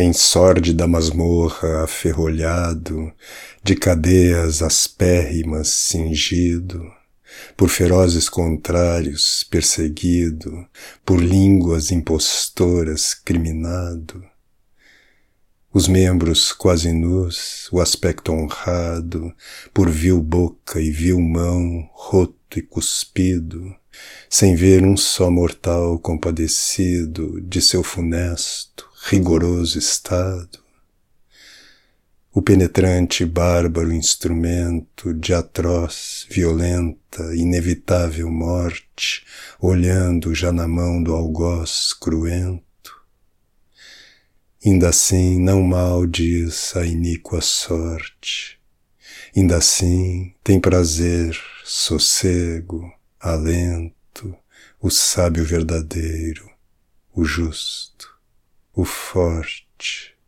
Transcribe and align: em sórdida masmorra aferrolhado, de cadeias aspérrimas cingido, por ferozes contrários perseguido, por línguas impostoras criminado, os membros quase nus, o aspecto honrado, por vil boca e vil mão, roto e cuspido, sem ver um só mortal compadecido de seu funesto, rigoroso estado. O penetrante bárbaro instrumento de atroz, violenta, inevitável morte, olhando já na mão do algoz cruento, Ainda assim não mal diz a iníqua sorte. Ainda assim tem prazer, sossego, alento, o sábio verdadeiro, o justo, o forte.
em 0.00 0.12
sórdida 0.12 0.86
masmorra 0.86 1.84
aferrolhado, 1.84 3.12
de 3.62 3.74
cadeias 3.74 4.62
aspérrimas 4.62 5.68
cingido, 5.68 6.90
por 7.56 7.68
ferozes 7.68 8.28
contrários 8.28 9.44
perseguido, 9.44 10.66
por 11.04 11.20
línguas 11.20 11.90
impostoras 11.90 13.12
criminado, 13.12 14.24
os 15.72 15.86
membros 15.86 16.50
quase 16.52 16.92
nus, 16.92 17.68
o 17.70 17.80
aspecto 17.80 18.32
honrado, 18.32 19.32
por 19.72 19.88
vil 19.88 20.20
boca 20.20 20.80
e 20.80 20.90
vil 20.90 21.20
mão, 21.20 21.88
roto 21.92 22.58
e 22.58 22.62
cuspido, 22.62 23.72
sem 24.28 24.56
ver 24.56 24.82
um 24.82 24.96
só 24.96 25.30
mortal 25.30 25.98
compadecido 25.98 27.40
de 27.42 27.60
seu 27.60 27.82
funesto, 27.82 28.69
rigoroso 29.08 29.78
estado. 29.78 30.58
O 32.32 32.40
penetrante 32.40 33.24
bárbaro 33.24 33.92
instrumento 33.92 35.12
de 35.14 35.34
atroz, 35.34 36.26
violenta, 36.30 37.34
inevitável 37.34 38.30
morte, 38.30 39.24
olhando 39.60 40.34
já 40.34 40.52
na 40.52 40.68
mão 40.68 41.02
do 41.02 41.14
algoz 41.14 41.92
cruento, 41.92 42.70
Ainda 44.64 44.90
assim 44.90 45.40
não 45.40 45.62
mal 45.62 46.06
diz 46.06 46.76
a 46.76 46.84
iníqua 46.84 47.40
sorte. 47.40 48.60
Ainda 49.34 49.56
assim 49.56 50.34
tem 50.44 50.60
prazer, 50.60 51.34
sossego, 51.64 52.92
alento, 53.18 54.36
o 54.78 54.90
sábio 54.90 55.46
verdadeiro, 55.46 56.50
o 57.14 57.24
justo, 57.24 58.14
o 58.74 58.84
forte. 58.84 60.19